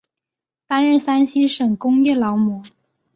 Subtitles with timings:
[0.65, 2.63] 担任山西省工业劳模。